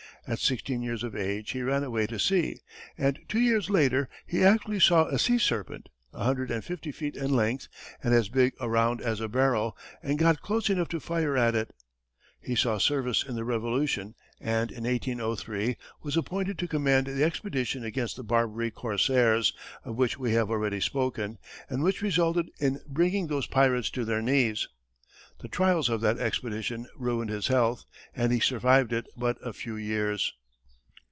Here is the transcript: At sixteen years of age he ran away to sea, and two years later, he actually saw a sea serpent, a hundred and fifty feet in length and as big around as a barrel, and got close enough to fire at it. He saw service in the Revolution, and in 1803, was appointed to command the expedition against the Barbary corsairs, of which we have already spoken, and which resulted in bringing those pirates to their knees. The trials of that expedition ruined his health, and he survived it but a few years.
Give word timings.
At 0.27 0.37
sixteen 0.37 0.83
years 0.83 1.03
of 1.03 1.15
age 1.15 1.49
he 1.49 1.63
ran 1.63 1.83
away 1.83 2.05
to 2.05 2.19
sea, 2.19 2.59
and 2.95 3.17
two 3.27 3.39
years 3.39 3.71
later, 3.71 4.07
he 4.27 4.43
actually 4.43 4.79
saw 4.79 5.07
a 5.07 5.17
sea 5.17 5.39
serpent, 5.39 5.89
a 6.13 6.23
hundred 6.23 6.51
and 6.51 6.63
fifty 6.63 6.91
feet 6.91 7.15
in 7.17 7.31
length 7.35 7.67
and 8.03 8.13
as 8.13 8.29
big 8.29 8.53
around 8.61 9.01
as 9.01 9.19
a 9.19 9.27
barrel, 9.27 9.75
and 10.03 10.19
got 10.19 10.43
close 10.43 10.69
enough 10.69 10.89
to 10.89 10.99
fire 10.99 11.35
at 11.35 11.55
it. 11.55 11.73
He 12.39 12.53
saw 12.55 12.77
service 12.77 13.23
in 13.27 13.33
the 13.35 13.43
Revolution, 13.43 14.13
and 14.39 14.69
in 14.71 14.83
1803, 14.83 15.75
was 16.03 16.15
appointed 16.15 16.59
to 16.59 16.67
command 16.67 17.07
the 17.07 17.23
expedition 17.23 17.83
against 17.83 18.15
the 18.15 18.23
Barbary 18.23 18.69
corsairs, 18.69 19.53
of 19.83 19.95
which 19.95 20.19
we 20.19 20.33
have 20.33 20.51
already 20.51 20.79
spoken, 20.81 21.39
and 21.67 21.81
which 21.81 22.03
resulted 22.03 22.45
in 22.59 22.79
bringing 22.87 23.25
those 23.25 23.47
pirates 23.47 23.89
to 23.89 24.05
their 24.05 24.21
knees. 24.21 24.67
The 25.39 25.47
trials 25.47 25.89
of 25.89 26.01
that 26.01 26.19
expedition 26.19 26.85
ruined 26.95 27.31
his 27.31 27.47
health, 27.47 27.83
and 28.15 28.31
he 28.31 28.39
survived 28.39 28.93
it 28.93 29.07
but 29.17 29.39
a 29.41 29.53
few 29.53 29.75
years. 29.75 30.35